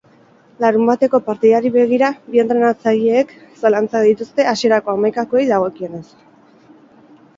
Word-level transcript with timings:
Larunbateko 0.63 1.17
partidari 1.27 1.71
begira, 1.75 2.09
bi 2.35 2.41
entrenatzaileek 2.43 3.35
zalantzak 3.65 4.09
dituzte 4.11 4.47
hasierako 4.53 4.97
hamaikakoei 4.99 5.45
dagokienez. 5.55 6.05